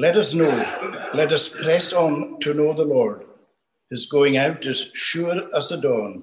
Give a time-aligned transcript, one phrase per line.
[0.00, 0.48] Let us know,
[1.12, 3.24] let us press on to know the Lord.
[3.90, 6.22] His going out is sure as the dawn.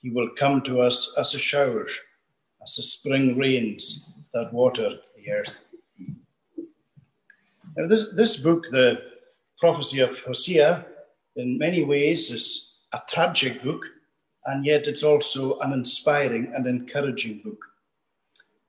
[0.00, 1.98] He will come to us as a showers,
[2.62, 5.64] as the spring rains that water the earth.
[7.76, 9.02] Now, this, this book, the
[9.58, 10.86] prophecy of Hosea,
[11.34, 13.86] in many ways is a tragic book,
[14.44, 17.58] and yet it's also an inspiring and encouraging book.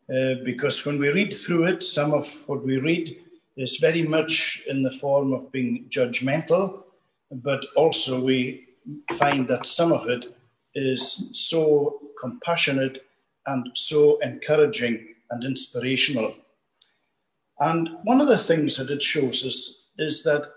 [0.09, 3.17] Uh, because when we read through it, some of what we read
[3.57, 6.83] is very much in the form of being judgmental,
[7.31, 8.67] but also we
[9.17, 10.37] find that some of it
[10.75, 13.03] is so compassionate
[13.47, 16.33] and so encouraging and inspirational.
[17.59, 20.51] And one of the things that it shows us is that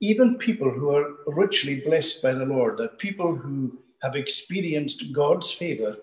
[0.00, 5.50] even people who are richly blessed by the Lord, that people who have experienced God's
[5.50, 5.96] favor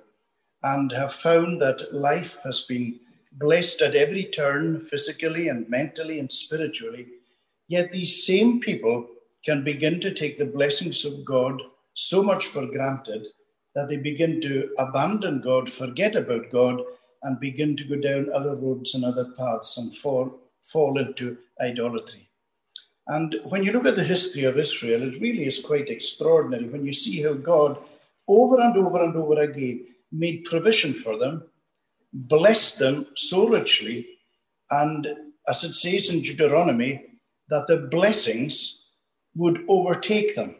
[0.64, 3.00] and have found that life has been
[3.34, 7.08] blessed at every turn, physically and mentally and spiritually,
[7.68, 9.08] yet these same people
[9.46, 11.62] can begin to take the blessings of God
[11.94, 13.28] so much for granted
[13.76, 16.82] that they begin to abandon God, forget about God,
[17.24, 22.30] and begin to go down other roads and other paths and fall, fall into idolatry.
[23.08, 26.86] And when you look at the history of Israel, it really is quite extraordinary when
[26.86, 27.78] you see how God,
[28.28, 31.44] over and over and over again, made provision for them,
[32.14, 34.08] blessed them so richly,
[34.72, 35.08] and
[35.48, 37.06] as it says in Deuteronomy,
[37.50, 38.94] that the blessings
[39.36, 40.56] would overtake them.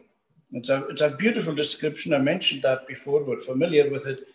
[0.52, 2.12] It's a, it's a beautiful description.
[2.12, 4.26] I mentioned that before, we're familiar with it.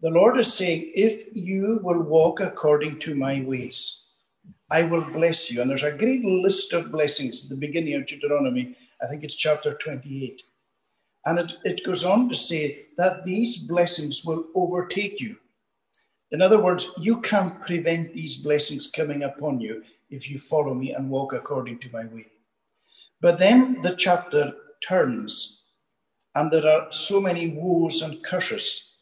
[0.00, 4.06] The Lord is saying, If you will walk according to my ways,
[4.70, 5.60] I will bless you.
[5.60, 8.76] And there's a great list of blessings at the beginning of Deuteronomy.
[9.02, 10.42] I think it's chapter 28.
[11.26, 15.36] And it, it goes on to say that these blessings will overtake you.
[16.32, 20.92] In other words, you can't prevent these blessings coming upon you if you follow me
[20.92, 22.26] and walk according to my way.
[23.20, 24.54] But then the chapter
[24.86, 25.64] turns,
[26.34, 28.96] and there are so many woes and curses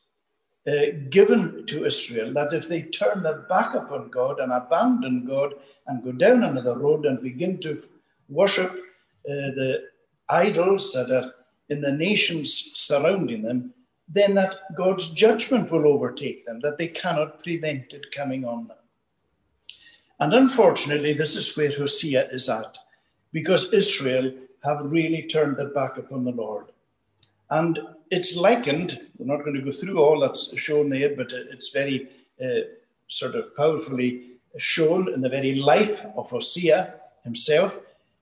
[0.66, 5.54] uh, given to Israel that if they turn their back upon God and abandon God
[5.86, 7.80] and go down another road and begin to
[8.28, 9.84] worship uh, the
[10.28, 11.32] idols that are
[11.68, 13.72] in the nations surrounding them,
[14.08, 18.76] then that God's judgment will overtake them, that they cannot prevent it coming on them.
[20.20, 22.76] And unfortunately, this is where Hosea is at,
[23.32, 24.32] because Israel
[24.64, 26.66] have really turned their back upon the Lord.
[27.50, 27.78] And
[28.10, 32.08] it's likened, we're not going to go through all that's shown there, but it's very
[32.42, 32.66] uh,
[33.08, 34.22] sort of powerfully
[34.56, 36.94] shown in the very life of Hosea
[37.24, 37.78] himself,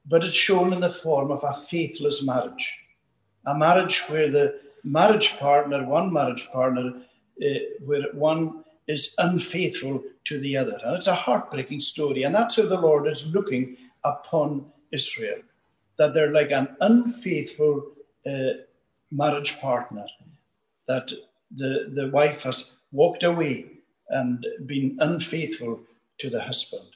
[0.06, 2.78] but it's shown in the form of a faithless marriage.
[3.47, 6.92] A marriage where the marriage partner, one marriage partner,
[7.42, 7.47] uh,
[7.84, 10.78] where one is unfaithful to the other.
[10.84, 12.22] And it's a heartbreaking story.
[12.22, 15.41] And that's how the Lord is looking upon Israel,
[15.98, 17.84] that they're like an unfaithful
[18.26, 18.52] uh,
[19.10, 20.06] marriage partner,
[20.86, 21.10] that
[21.54, 23.66] the, the wife has walked away
[24.10, 25.80] and been unfaithful
[26.18, 26.88] to the husband.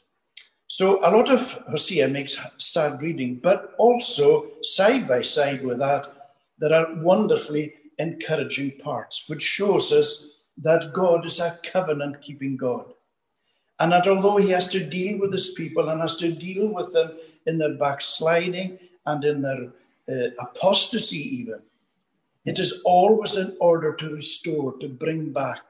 [0.68, 6.04] So a lot of Hosea makes sad reading, but also side by side with that,
[6.60, 12.86] there are wonderfully encouraging parts, which shows us that God is a covenant keeping God.
[13.78, 16.92] And that although he has to deal with his people and has to deal with
[16.92, 17.12] them
[17.46, 19.72] in their backsliding and in their
[20.08, 21.60] uh, apostasy, even,
[22.44, 25.62] it is always in order to restore, to bring back.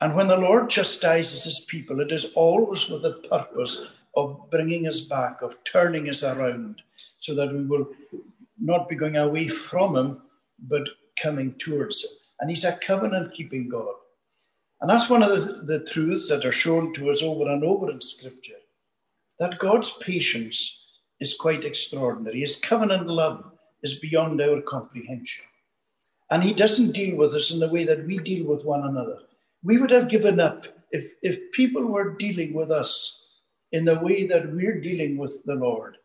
[0.00, 4.86] And when the Lord chastises his people, it is always with the purpose of bringing
[4.86, 6.82] us back, of turning us around,
[7.16, 7.88] so that we will
[8.58, 10.22] not be going away from him,
[10.58, 10.88] but
[11.20, 12.10] coming towards him.
[12.40, 13.94] And he's a covenant keeping God.
[14.80, 17.90] And that's one of the, the truths that are shown to us over and over
[17.90, 18.54] in Scripture
[19.38, 20.86] that God's patience
[21.18, 22.40] is quite extraordinary.
[22.40, 25.44] His covenant love is beyond our comprehension.
[26.30, 29.18] And he doesn't deal with us in the way that we deal with one another.
[29.62, 33.40] We would have given up if, if people were dealing with us
[33.72, 35.96] in the way that we're dealing with the Lord.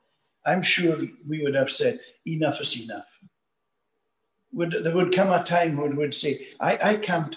[0.45, 0.97] I'm sure
[1.27, 3.14] we would have said, enough is enough.
[4.55, 7.35] Would, there would come a time when we would say, I, I can't,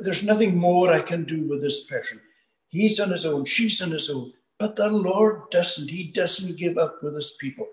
[0.00, 2.20] there's nothing more I can do with this person.
[2.68, 4.32] He's on his own, she's on his own.
[4.58, 5.88] But the Lord doesn't.
[5.88, 7.68] He doesn't give up with his people.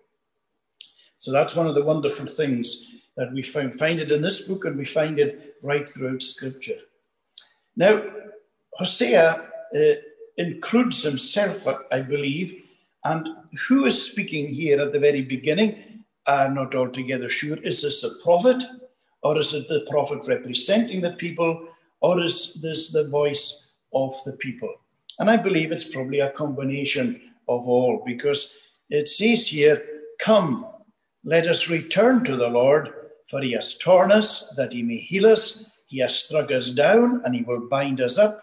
[1.18, 2.86] So that's one of the wonderful things
[3.18, 6.78] that we find, find it in this book and we find it right throughout Scripture.
[7.76, 8.04] Now,
[8.74, 9.80] Hosea uh,
[10.38, 12.62] includes himself, I believe,
[13.04, 13.28] and
[13.68, 15.95] who is speaking here at the very beginning?
[16.28, 17.58] I'm not altogether sure.
[17.58, 18.64] Is this a prophet,
[19.24, 21.68] or is it the prophet representing the people,
[22.02, 24.74] or is this the voice of the people?
[25.20, 28.58] And I believe it's probably a combination of all, because
[28.90, 29.84] It says here,
[30.20, 30.66] Come,
[31.24, 32.94] let us return to the Lord,
[33.28, 35.66] for he has torn us that he may heal us.
[35.88, 38.42] He has struck us down and he will bind us up.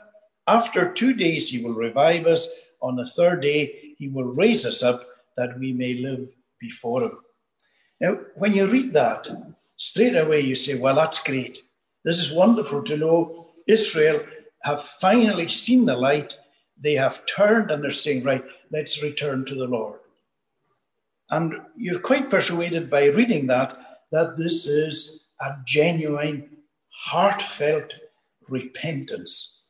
[0.48, 2.48] After two days, he will revive us.
[2.80, 5.06] On the third day, he will raise us up
[5.36, 7.18] that we may live before him.
[8.02, 9.28] Now, when you read that,
[9.76, 11.60] straight away you say, Well, that's great.
[12.04, 14.20] This is wonderful to know Israel
[14.64, 16.36] have finally seen the light.
[16.78, 20.00] They have turned and they're saying, Right, let's return to the Lord.
[21.30, 23.78] And you're quite persuaded by reading that
[24.10, 26.50] that this is a genuine,
[27.04, 27.94] heartfelt
[28.48, 29.64] repentance.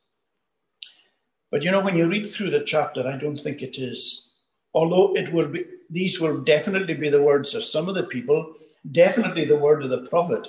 [1.51, 4.32] But you know, when you read through the chapter, I don't think it is.
[4.73, 8.55] Although it will be, these will definitely be the words of some of the people,
[8.91, 10.47] definitely the word of the prophet.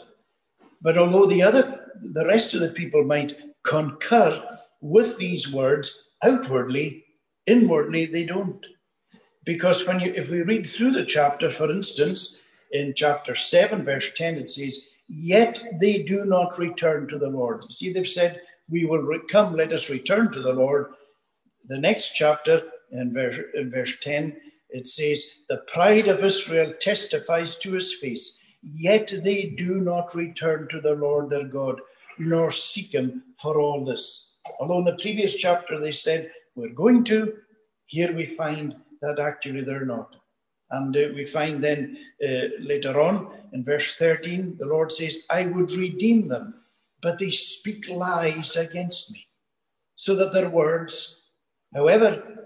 [0.80, 4.42] But although the other, the rest of the people might concur
[4.80, 7.04] with these words outwardly,
[7.46, 8.64] inwardly they don't.
[9.44, 12.40] Because when you, if we read through the chapter, for instance,
[12.72, 17.70] in chapter 7, verse 10, it says, Yet they do not return to the Lord.
[17.70, 20.92] See, they've said, We will re- come, let us return to the Lord.
[21.68, 24.36] The next chapter, in verse, in verse 10,
[24.70, 30.68] it says, The pride of Israel testifies to his face, yet they do not return
[30.70, 31.80] to the Lord their God,
[32.18, 34.38] nor seek him for all this.
[34.58, 37.34] Although in the previous chapter they said, We're going to,
[37.86, 40.16] here we find that actually they're not.
[40.70, 45.46] And uh, we find then uh, later on in verse 13, the Lord says, I
[45.46, 46.54] would redeem them,
[47.00, 49.26] but they speak lies against me,
[49.94, 51.30] so that their words,
[51.72, 52.43] however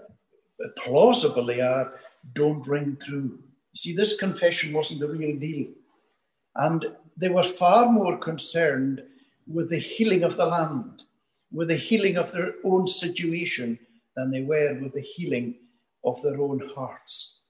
[0.77, 1.93] plausible they are,
[2.33, 3.39] don't ring true.
[3.75, 5.67] See, this confession wasn't the real deal.
[6.55, 6.85] And
[7.17, 9.03] they were far more concerned
[9.47, 11.03] with the healing of the land,
[11.51, 13.79] with the healing of their own situation,
[14.15, 15.55] than they were with the healing
[16.03, 17.41] of their own hearts.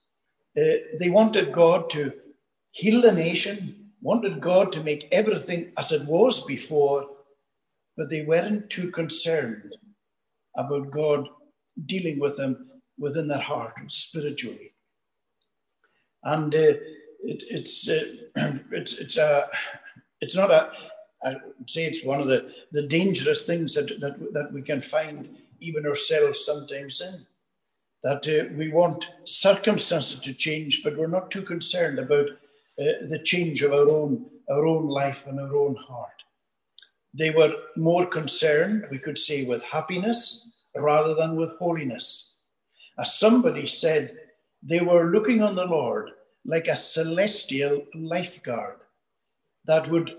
[0.57, 2.13] Uh, they wanted God to
[2.71, 7.07] heal the nation, wanted God to make everything as it was before,
[7.97, 9.75] but they weren't too concerned
[10.55, 11.27] about God
[11.85, 12.68] dealing with them
[12.99, 14.73] within their heart spiritually.
[16.23, 16.75] And uh,
[17.23, 18.03] it, it's, uh,
[18.71, 19.47] it's, it's, a,
[20.21, 20.71] it's not a,
[21.23, 24.81] I would say it's one of the, the dangerous things that, that, that we can
[24.81, 27.25] find even ourselves sometimes in
[28.03, 33.21] that uh, we want circumstances to change, but we're not too concerned about uh, the
[33.23, 36.23] change of our own, our own life and our own heart.
[37.13, 42.35] They were more concerned, we could say, with happiness rather than with holiness.
[42.99, 44.17] As somebody said,
[44.61, 46.11] they were looking on the Lord
[46.45, 48.79] like a celestial lifeguard
[49.65, 50.17] that would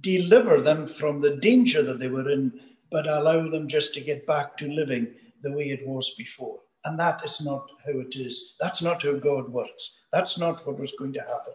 [0.00, 2.52] deliver them from the danger that they were in,
[2.90, 5.08] but allow them just to get back to living
[5.42, 6.60] the way it was before.
[6.84, 8.56] And that is not how it is.
[8.60, 10.04] That's not how God works.
[10.12, 11.54] That's not what was going to happen.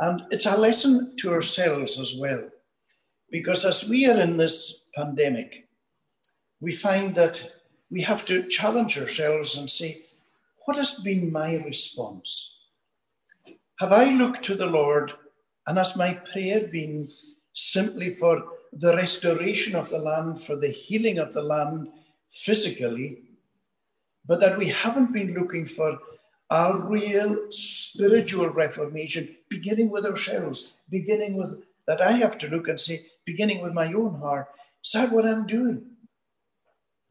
[0.00, 2.48] And it's a lesson to ourselves as well.
[3.30, 5.68] Because as we are in this pandemic,
[6.60, 7.50] we find that
[7.90, 10.02] we have to challenge ourselves and say,
[10.64, 12.58] what has been my response?
[13.80, 15.12] Have I looked to the Lord
[15.66, 17.10] and has my prayer been
[17.52, 21.88] simply for the restoration of the land, for the healing of the land
[22.30, 23.22] physically?
[24.26, 25.98] but that we haven't been looking for
[26.50, 32.78] a real spiritual reformation, beginning with ourselves, beginning with that I have to look and
[32.78, 34.48] say, beginning with my own heart,
[34.84, 35.84] is that what I'm doing?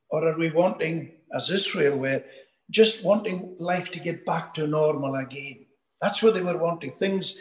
[0.10, 2.24] Or are we wanting, as Israel were,
[2.70, 5.66] just wanting life to get back to normal again?
[6.02, 6.92] That's what they were wanting.
[6.92, 7.38] Things,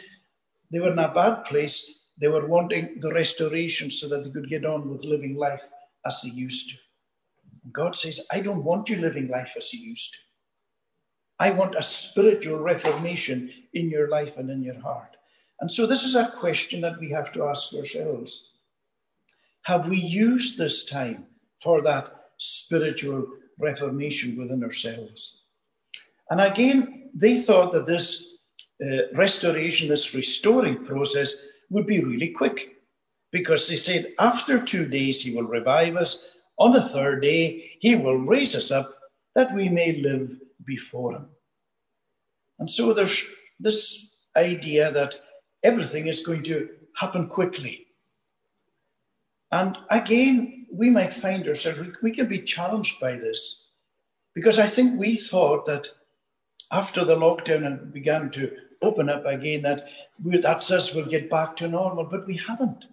[0.71, 2.01] they were in a bad place.
[2.19, 5.63] They were wanting the restoration so that they could get on with living life
[6.05, 6.75] as they used to.
[7.71, 10.19] God says, I don't want you living life as you used to.
[11.39, 15.15] I want a spiritual reformation in your life and in your heart.
[15.61, 18.51] And so, this is a question that we have to ask ourselves
[19.63, 21.27] Have we used this time
[21.61, 23.27] for that spiritual
[23.59, 25.45] reformation within ourselves?
[26.29, 28.39] And again, they thought that this
[28.83, 31.35] uh, restoration, this restoring process
[31.69, 32.77] would be really quick
[33.31, 37.95] because they said, after two days, he will revive us on the third day, he
[37.95, 38.93] will raise us up
[39.35, 41.27] that we may live before him.
[42.59, 43.23] And so there's
[43.59, 45.15] this idea that
[45.63, 47.87] everything is going to happen quickly.
[49.51, 53.69] And again, we might find ourselves, we can be challenged by this
[54.35, 55.89] because I think we thought that
[56.71, 59.89] after the lockdown and began to open up again, that
[60.23, 62.85] that's us, we'll get back to normal, but we haven't.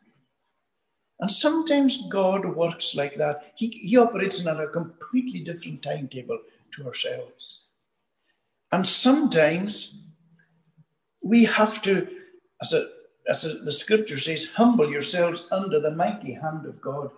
[1.21, 3.53] And sometimes God works like that.
[3.57, 6.39] He, he operates in a completely different timetable
[6.73, 7.69] to ourselves.
[8.73, 10.03] And sometimes
[11.23, 12.07] we have to,
[12.61, 12.89] as, a,
[13.29, 17.11] as the scripture says, humble yourselves under the mighty hand of God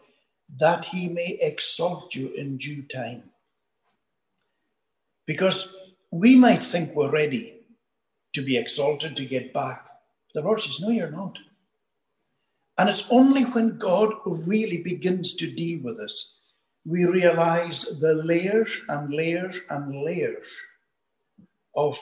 [0.56, 3.24] that he may exalt you in due time.
[5.26, 5.76] Because
[6.10, 7.54] we might think we're ready
[8.32, 9.86] to be exalted, to get back.
[10.34, 11.38] The Lord says, No, you're not.
[12.78, 16.40] And it's only when God really begins to deal with us,
[16.86, 20.48] we realize the layers and layers and layers
[21.76, 21.98] of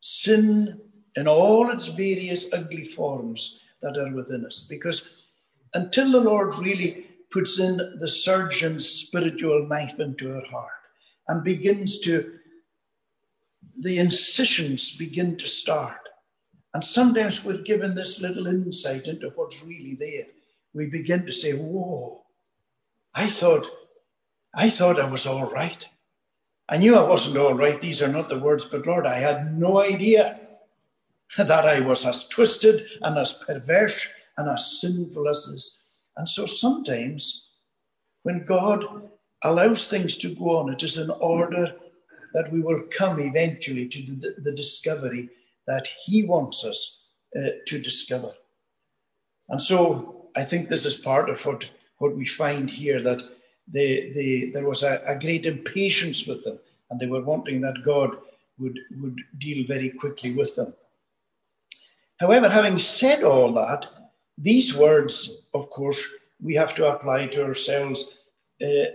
[0.00, 0.80] sin
[1.16, 4.66] in all its various ugly forms that are within us.
[4.68, 5.26] Because
[5.74, 10.70] until the Lord really puts in the surgeon's spiritual knife into her heart
[11.28, 12.34] and begins to,
[13.82, 15.98] the incisions begin to start.
[16.74, 20.26] And sometimes we're given this little insight into what's really there.
[20.74, 22.22] We begin to say, Whoa,
[23.14, 23.66] I thought,
[24.54, 25.88] I thought I was all right.
[26.68, 27.80] I knew I wasn't all right.
[27.80, 30.40] These are not the words, but Lord, I had no idea
[31.38, 34.06] that I was as twisted and as perverse
[34.36, 35.82] and as sinful as this.
[36.16, 37.50] And so sometimes
[38.22, 38.84] when God
[39.42, 41.74] allows things to go on, it is in order
[42.32, 45.28] that we will come eventually to the, the discovery
[45.66, 48.32] that He wants us uh, to discover.
[49.48, 51.68] And so I think this is part of what,
[51.98, 53.20] what we find here that
[53.68, 56.58] they, they, there was a, a great impatience with them,
[56.90, 58.16] and they were wanting that God
[58.58, 60.72] would, would deal very quickly with them.
[62.18, 63.86] However, having said all that,
[64.38, 66.02] these words, of course,
[66.40, 68.24] we have to apply to ourselves
[68.62, 68.92] uh,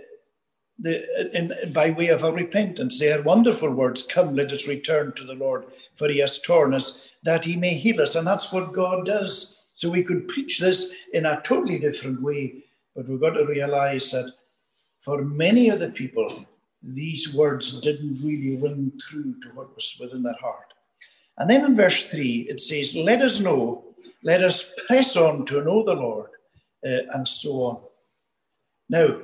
[0.78, 2.98] the, in, by way of a repentance.
[2.98, 4.06] They are wonderful words.
[4.06, 7.74] Come, let us return to the Lord, for he has torn us, that he may
[7.74, 8.14] heal us.
[8.14, 9.66] And that's what God does.
[9.74, 12.64] So we could preach this in a totally different way,
[12.94, 14.32] but we've got to realize that
[14.98, 16.46] for many of the people,
[16.82, 20.71] these words didn't really ring true to what was within their heart.
[21.42, 23.82] And then in verse 3, it says, Let us know,
[24.22, 26.30] let us press on to know the Lord,
[26.86, 27.80] uh, and so on.
[28.88, 29.22] Now,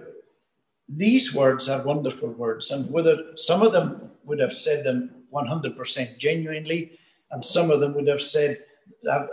[0.89, 6.19] these words are wonderful words, and whether some of them would have said them 100%
[6.19, 6.99] genuinely,
[7.31, 8.65] and some of them would have said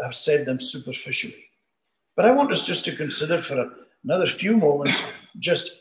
[0.03, 1.45] have said them superficially.
[2.15, 3.67] But I want us just to consider for
[4.03, 5.01] another few moments,
[5.39, 5.71] just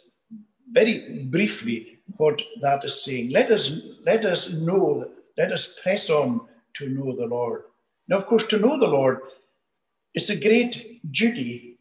[0.70, 3.28] very briefly, what that is saying.
[3.30, 7.64] Let us let us know, let us press on to know the Lord.
[8.08, 9.20] Now, of course, to know the Lord
[10.14, 11.78] is a great duty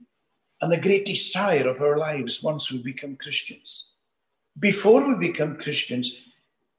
[0.62, 3.92] and the great desire of our lives once we become Christians.
[4.60, 6.30] Before we become Christians,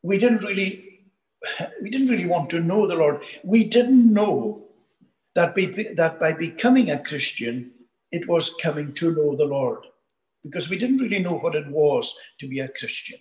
[0.03, 1.01] we didn't really,
[1.83, 3.23] we didn't really want to know the Lord.
[3.43, 4.65] We didn't know
[5.35, 7.73] that, be, that by becoming a Christian,
[8.13, 9.85] it was coming to know the Lord,
[10.43, 13.19] because we didn't really know what it was to be a Christian.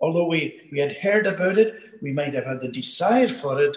[0.00, 3.76] Although we, we had heard about it, we might have had the desire for it,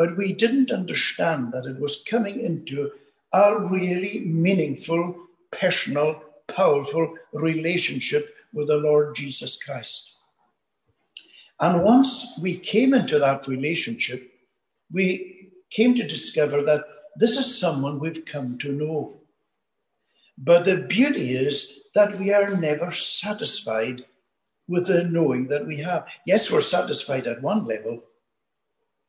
[0.00, 2.90] but we didn't understand that it was coming into
[3.34, 5.14] a really meaningful
[5.50, 10.16] personal, powerful relationship with the Lord Jesus Christ.
[11.60, 14.26] And once we came into that relationship,
[14.90, 16.84] we came to discover that
[17.16, 19.20] this is someone we've come to know.
[20.38, 24.06] But the beauty is that we are never satisfied
[24.66, 26.06] with the knowing that we have.
[26.24, 28.04] Yes, we're satisfied at one level,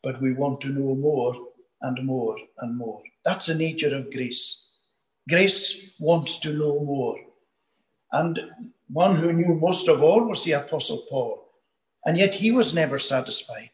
[0.04, 1.36] but we want to know more
[1.82, 3.02] and more and more.
[3.24, 4.70] That's the nature of grace.
[5.30, 7.18] Grace wants to know more.
[8.12, 8.40] And
[8.92, 11.48] one who knew most of all was the Apostle Paul.
[12.06, 13.70] And yet he was never satisfied.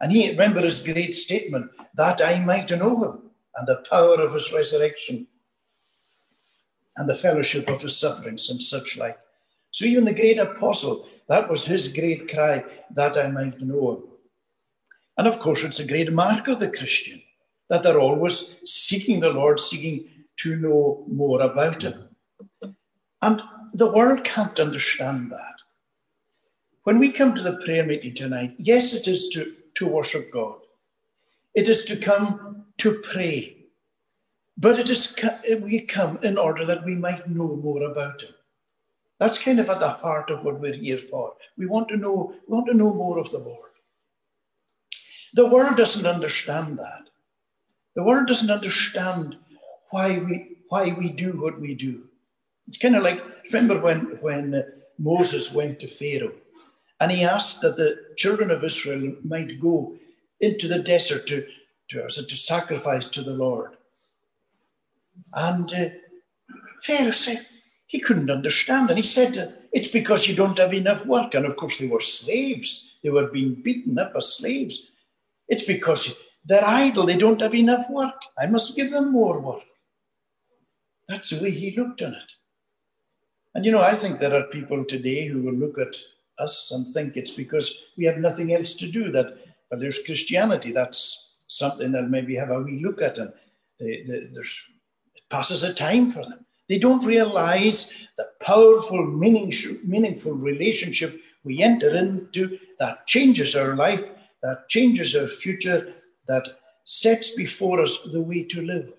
[0.00, 4.34] And he, remember his great statement, that I might know him and the power of
[4.34, 5.26] his resurrection
[6.96, 9.18] and the fellowship of his sufferings and such like.
[9.70, 14.02] So even the great apostle, that was his great cry, that I might know him.
[15.20, 17.20] And of course, it's a great mark of the Christian
[17.68, 22.08] that they're always seeking the Lord, seeking to know more about Him.
[23.20, 23.42] And
[23.74, 25.56] the world can't understand that.
[26.84, 30.60] When we come to the prayer meeting tonight, yes, it is to, to worship God,
[31.52, 33.66] it is to come to pray.
[34.56, 35.14] But it is
[35.60, 38.32] we come in order that we might know more about him.
[39.18, 41.34] That's kind of at the heart of what we're here for.
[41.58, 43.69] We want to know, we want to know more of the Lord.
[45.34, 47.02] The world doesn't understand that.
[47.94, 49.36] The world doesn't understand
[49.90, 52.04] why we why we do what we do.
[52.68, 54.62] It's kind of like remember when when uh,
[54.98, 56.34] Moses went to Pharaoh
[57.00, 59.96] and he asked that the children of Israel might go
[60.40, 61.46] into the desert to
[61.88, 63.76] to, to sacrifice to the Lord.
[65.34, 65.88] And uh,
[66.82, 67.46] Pharaoh said,
[67.90, 68.88] he couldn't understand.
[68.88, 71.34] And he said, It's because you don't have enough work.
[71.34, 72.98] And of course, they were slaves.
[73.02, 74.92] They were being beaten up as slaves.
[75.50, 77.04] It's because they're idle.
[77.04, 78.14] They don't have enough work.
[78.38, 79.62] I must give them more work.
[81.08, 82.30] That's the way he looked on it.
[83.54, 85.96] And you know, I think there are people today who will look at
[86.38, 89.36] us and think it's because we have nothing else to do that,
[89.68, 90.70] but there's Christianity.
[90.70, 93.32] That's something that maybe have a wee look at and
[93.80, 94.62] they, they, there's,
[95.16, 96.46] it passes a time for them.
[96.68, 104.04] They don't realize the powerful, meaningful relationship we enter into that changes our life,
[104.42, 105.94] that changes our future,
[106.28, 106.48] that
[106.84, 108.92] sets before us the way to live.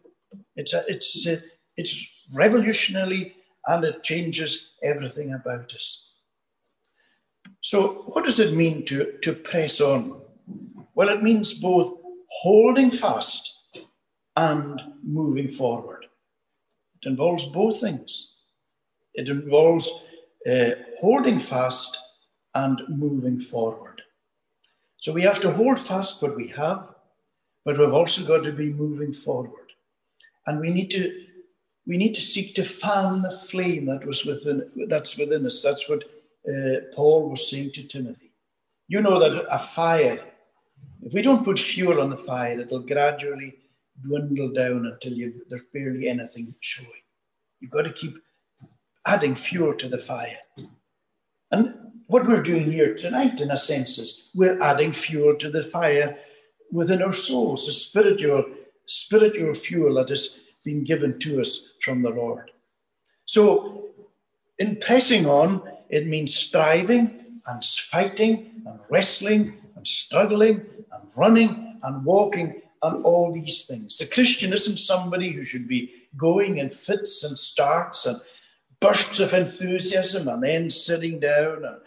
[0.56, 1.42] It's, a, it's, a,
[1.78, 3.36] it's revolutionary
[3.68, 6.14] and it changes everything about us.
[7.62, 10.22] So, what does it mean to, to press on?
[10.96, 11.94] Well, it means both
[12.42, 13.52] holding fast
[14.36, 16.06] and moving forward.
[17.02, 18.36] It involves both things.
[19.14, 19.92] It involves
[20.50, 21.98] uh, holding fast
[22.56, 24.01] and moving forward.
[25.02, 26.88] So we have to hold fast what we have,
[27.66, 29.74] but we've also got to be moving forward.
[30.46, 31.26] And we need to
[31.88, 35.64] we need to seek to fan the flame that was within that's within us.
[35.64, 36.04] That's what
[36.48, 38.32] uh, Paul was saying to Timothy.
[38.90, 40.24] You know that a fire,
[41.02, 43.56] if we don't put fuel on the fire, it'll gradually
[44.04, 47.04] dwindle down until you, there's barely anything showing.
[47.60, 48.18] You've got to keep
[49.08, 50.38] adding fuel to the fire.
[51.50, 51.81] And
[52.12, 56.18] what we're doing here tonight, in a sense, is we're adding fuel to the fire
[56.70, 58.44] within our souls, the spiritual,
[58.86, 62.52] spiritual fuel that has been given to us from the Lord.
[63.24, 63.86] So,
[64.60, 72.04] in pressing on, it means striving and fighting and wrestling and struggling and running and
[72.04, 74.02] walking and all these things.
[74.02, 78.20] A Christian isn't somebody who should be going in fits and starts and
[78.82, 81.64] bursts of enthusiasm and then sitting down.
[81.64, 81.78] And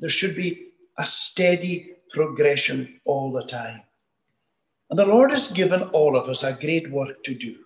[0.00, 3.82] there should be a steady progression all the time.
[4.90, 7.56] And the Lord has given all of us a great work to do.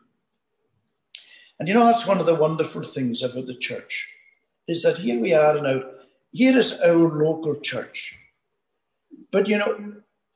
[1.59, 4.09] And you know, that's one of the wonderful things about the church,
[4.69, 5.83] is that here we are now,
[6.33, 8.15] here is our local church.
[9.31, 9.95] But you know,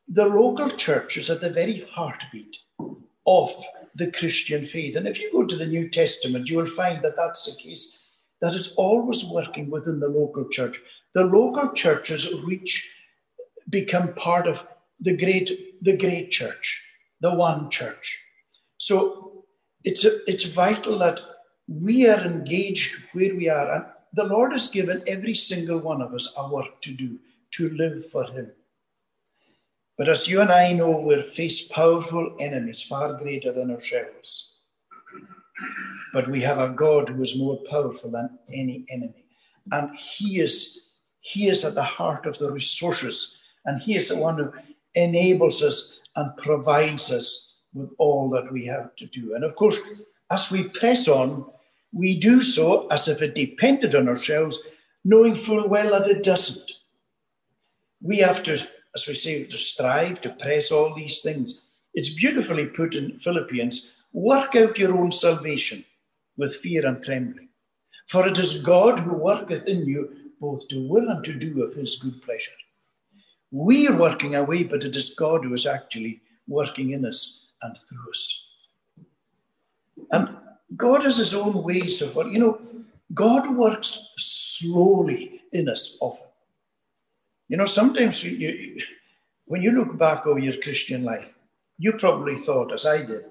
[0.08, 2.56] the local church is at the very heartbeat
[3.26, 3.50] of
[3.94, 4.96] the Christian faith.
[4.96, 8.08] And if you go to the New Testament, you will find that that's the case,
[8.40, 10.80] that it's always working within the local church.
[11.14, 12.88] The local churches reach,
[13.68, 14.66] become part of
[15.00, 16.82] the great, the great church,
[17.20, 18.18] the one church.
[18.76, 19.44] So
[19.84, 21.20] it's, a, it's vital that
[21.68, 23.74] we are engaged where we are.
[23.74, 27.18] And the Lord has given every single one of us a work to do,
[27.52, 28.50] to live for Him.
[29.96, 34.54] But as you and I know, we face powerful enemies far greater than ourselves.
[36.12, 39.24] But we have a God who is more powerful than any enemy.
[39.72, 40.87] And He is,
[41.28, 44.52] he is at the heart of the resources, and He is the one who
[44.94, 49.34] enables us and provides us with all that we have to do.
[49.34, 49.76] And of course,
[50.30, 51.44] as we press on,
[51.92, 54.58] we do so as if it depended on ourselves,
[55.04, 56.72] knowing full well that it doesn't.
[58.00, 58.58] We have to
[58.94, 61.68] as we say, to strive, to press all these things.
[61.94, 65.84] It's beautifully put in Philippians work out your own salvation
[66.36, 67.48] with fear and trembling.
[68.06, 71.74] For it is God who worketh in you both to will and to do of
[71.74, 72.52] his good pleasure.
[73.50, 77.76] We are working away, but it is God who is actually working in us and
[77.76, 78.54] through us.
[80.12, 80.36] And
[80.76, 82.60] God has his own ways of what, you know,
[83.14, 86.28] God works slowly in us often.
[87.48, 88.82] You know, sometimes you, you,
[89.46, 91.34] when you look back over your Christian life,
[91.78, 93.24] you probably thought, as I did,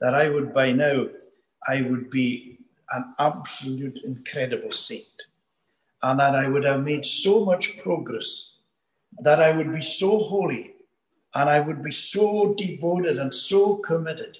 [0.00, 1.06] that I would by now,
[1.66, 2.58] I would be
[2.92, 5.06] an absolute incredible saint.
[6.04, 8.58] And that I would have made so much progress,
[9.20, 10.74] that I would be so holy,
[11.34, 14.38] and I would be so devoted and so committed,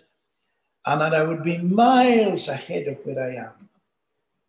[0.85, 3.69] and that I would be miles ahead of where I am.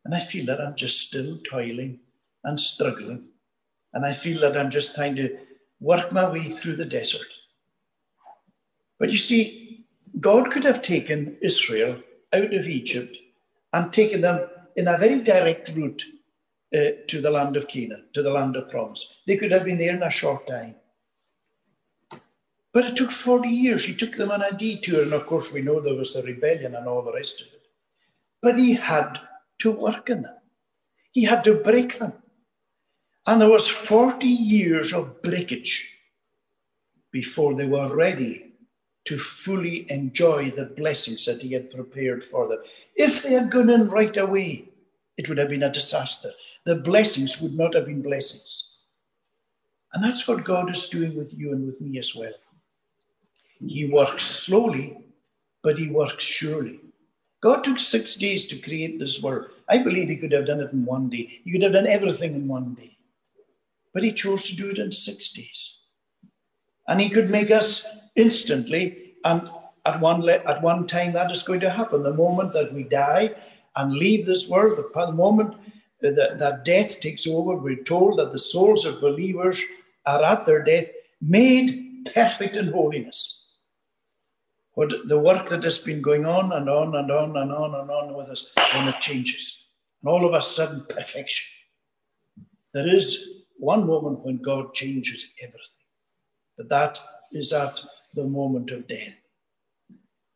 [0.04, 1.99] And I feel that I'm just still toiling
[2.43, 3.30] and struggling
[3.95, 5.38] and I feel that I'm just trying to
[5.80, 7.28] work my way through the desert.
[8.99, 9.86] But you see,
[10.19, 12.01] God could have taken Israel
[12.34, 13.15] out of Egypt
[13.71, 16.04] and taken them in a very direct route
[16.73, 19.17] uh, to the land of Canaan, to the land of promise.
[19.28, 20.75] They could have been there in a short time.
[22.73, 23.86] But it took 40 years.
[23.86, 25.04] He took them on a detour.
[25.04, 27.67] And of course, we know there was a rebellion and all the rest of it.
[28.41, 29.19] But he had
[29.60, 30.36] to work in them,
[31.12, 32.13] he had to break them.
[33.28, 35.89] And there was 40 years of breakage
[37.12, 38.51] before they were ready
[39.06, 42.60] to fully enjoy the blessings that he had prepared for them.
[42.95, 44.65] If they had gone in right away,
[45.17, 46.30] it would have been a disaster.
[46.65, 48.78] The blessings would not have been blessings.
[49.93, 52.34] And that's what God is doing with you and with me as well.
[53.65, 54.97] He works slowly,
[55.63, 56.82] but he works surely.
[57.41, 59.47] God took six days to create this world.
[59.69, 61.41] I believe he could have done it in one day.
[61.43, 62.97] He could have done everything in one day.
[63.93, 65.78] But he chose to do it in six days.
[66.88, 69.49] And he could make us instantly, and
[69.86, 72.04] at one, le- at one time that is going to happen.
[72.04, 73.36] The moment that we die
[73.75, 75.55] and leave this world, the moment
[76.01, 79.61] that, that death takes over, we're told that the souls of believers
[80.05, 80.89] are at their death
[81.21, 83.49] made perfect in holiness.
[84.73, 87.89] What the work that has been going on and on and on and on and
[87.89, 89.57] on with us, when it changes.
[90.01, 91.47] And all of a sudden, perfection.
[92.73, 95.85] There is one moment when God changes everything,
[96.57, 96.99] but that
[97.31, 97.79] is at
[98.13, 99.19] the moment of death.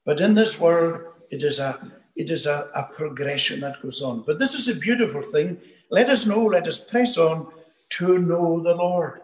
[0.05, 4.23] But in this world, it is a it is a, a progression that goes on.
[4.27, 5.57] But this is a beautiful thing.
[5.89, 7.49] Let us know, let us press on
[7.91, 9.21] to know the Lord.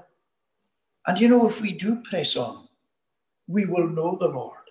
[1.06, 2.70] And you know, if we do press on,
[3.48, 4.64] we will know the Lord.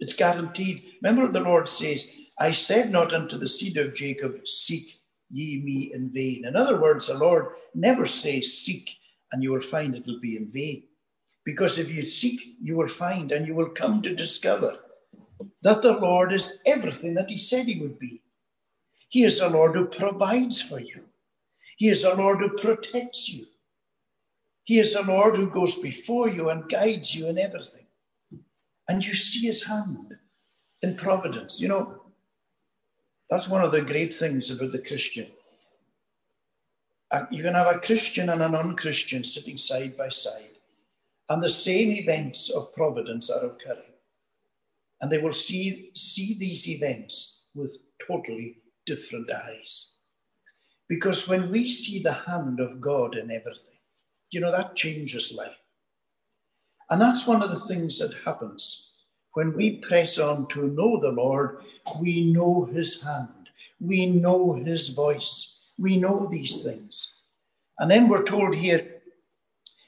[0.00, 0.82] It's guaranteed.
[1.00, 4.98] Remember, the Lord says, I said not unto the seed of Jacob, Seek
[5.30, 6.44] ye me in vain.
[6.44, 8.90] In other words, the Lord never says, Seek,
[9.30, 10.82] and you will find it will be in vain.
[11.44, 14.80] Because if you seek, you will find, and you will come to discover
[15.62, 18.22] that the Lord is everything that He said He would be.
[19.08, 21.04] He is a Lord who provides for you,
[21.76, 23.46] He is a Lord who protects you,
[24.64, 27.86] He is a Lord who goes before you and guides you in everything.
[28.88, 30.16] And you see His hand
[30.82, 31.60] in providence.
[31.60, 32.02] You know,
[33.30, 35.28] that's one of the great things about the Christian.
[37.10, 40.56] Uh, you can have a Christian and a non Christian sitting side by side,
[41.28, 43.91] and the same events of providence are occurring
[45.02, 49.96] and they will see, see these events with totally different eyes.
[50.88, 53.78] Because when we see the hand of God in everything,
[54.30, 55.58] you know, that changes life.
[56.88, 58.90] And that's one of the things that happens.
[59.34, 61.62] When we press on to know the Lord,
[62.00, 63.48] we know his hand,
[63.80, 67.22] we know his voice, we know these things.
[67.78, 69.00] And then we're told here,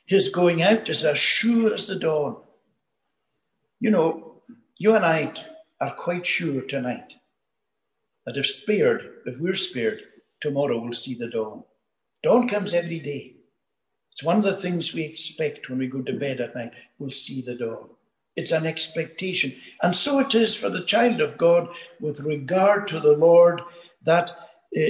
[0.06, 2.36] his going out is as sure as the dawn.
[3.80, 4.33] You know,
[4.78, 5.32] you and I
[5.80, 7.14] are quite sure tonight
[8.26, 10.00] that if spared, if we're spared,
[10.40, 11.62] tomorrow we'll see the dawn.
[12.22, 13.34] Dawn comes every day.
[14.12, 16.72] It's one of the things we expect when we go to bed at night.
[16.98, 17.88] We'll see the dawn.
[18.36, 19.54] It's an expectation.
[19.82, 21.68] And so it is for the child of God
[22.00, 23.60] with regard to the Lord
[24.04, 24.34] that uh,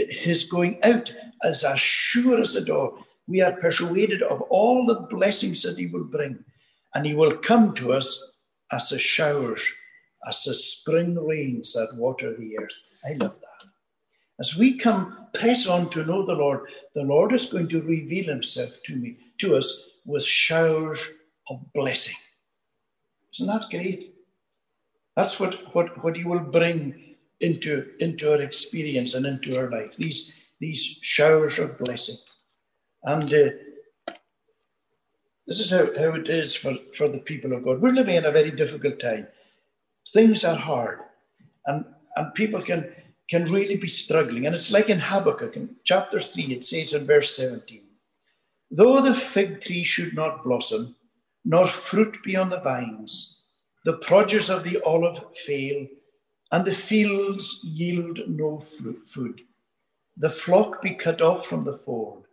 [0.09, 3.05] his going out is as sure as the dawn.
[3.27, 6.45] We are persuaded of all the blessings that he will bring,
[6.95, 8.34] and he will come to us
[8.73, 9.63] as the showers,
[10.27, 12.75] as the spring rains that water the earth.
[13.05, 13.69] I love that.
[14.41, 18.25] As we come, press on to know the Lord, the Lord is going to reveal
[18.25, 21.01] himself to me, to us, with showers
[21.49, 22.17] of blessing.
[23.33, 24.15] Isn't that great?
[25.17, 29.97] That's what, what, what he will bring into, into our experience and into our life,
[29.97, 32.17] these, these showers of blessing.
[33.05, 33.51] And uh,
[35.47, 37.81] this is how, how it is for, for the people of God.
[37.81, 39.27] We're living in a very difficult time.
[40.13, 41.01] Things are hard,
[41.67, 41.85] and,
[42.17, 42.91] and people can,
[43.29, 44.47] can really be struggling.
[44.47, 47.83] And it's like in Habakkuk, in chapter 3, it says in verse 17
[48.71, 50.97] Though the fig tree should not blossom,
[51.45, 53.43] nor fruit be on the vines,
[53.85, 55.87] the produce of the olive fail,
[56.53, 59.43] and the fields yield no food,
[60.17, 62.25] the flock be cut off from the fold,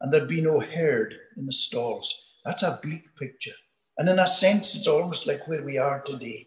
[0.00, 3.54] and there be no herd in the stalls that's a bleak picture.
[3.98, 6.46] And in a sense, it's almost like where we are today.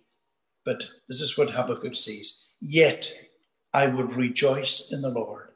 [0.66, 3.12] But this is what Habakkuk says Yet
[3.74, 5.50] I will rejoice in the Lord.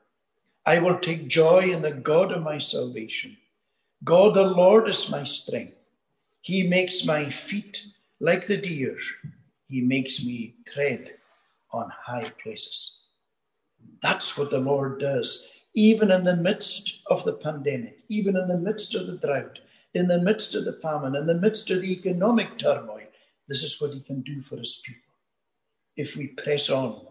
[0.65, 3.37] I will take joy in the God of my salvation.
[4.03, 5.91] God the Lord is my strength.
[6.41, 7.85] He makes my feet
[8.19, 8.97] like the deer,
[9.67, 11.11] He makes me tread
[11.71, 13.03] on high places.
[14.01, 18.57] That's what the Lord does, even in the midst of the pandemic, even in the
[18.57, 19.59] midst of the drought,
[19.97, 23.07] in the midst of the famine, in the midst of the economic turmoil,
[23.47, 25.13] this is what he can do for his people.
[25.95, 27.01] If we press on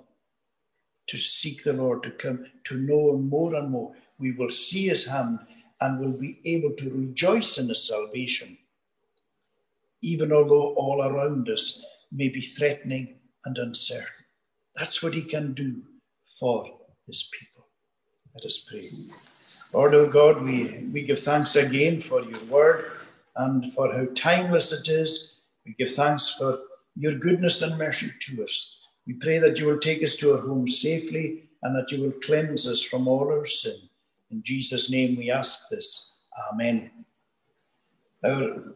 [1.09, 4.87] to seek the Lord, to come to know him more and more, we will see
[4.87, 5.40] his hand
[5.81, 8.57] and will be able to rejoice in his salvation,
[10.03, 14.25] even although all around us may be threatening and uncertain.
[14.77, 15.83] That's what he can do
[16.38, 16.70] for
[17.07, 17.66] his people.
[18.33, 18.90] Let us pray.
[19.77, 22.93] Lord, our God, we, we give thanks again for your word
[23.37, 25.35] and for how timeless it is.
[25.67, 26.61] We give thanks for
[26.97, 28.81] your goodness and mercy to us.
[29.07, 32.15] We pray that you will take us to our home safely and that you will
[32.25, 33.77] cleanse us from all our sin.
[34.31, 36.21] In Jesus' name we ask this.
[36.51, 36.91] Amen.
[38.25, 38.73] Our